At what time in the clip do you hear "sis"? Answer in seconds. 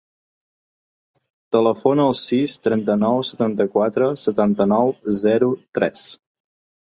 2.19-2.55